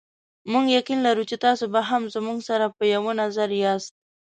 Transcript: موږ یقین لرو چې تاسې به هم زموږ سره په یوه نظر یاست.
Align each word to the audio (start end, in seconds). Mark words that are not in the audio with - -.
موږ 0.51 0.65
یقین 0.77 0.99
لرو 1.07 1.23
چې 1.29 1.35
تاسې 1.45 1.65
به 1.73 1.81
هم 1.89 2.03
زموږ 2.15 2.39
سره 2.49 2.65
په 2.77 2.83
یوه 2.93 3.11
نظر 3.21 3.49
یاست. 3.63 3.93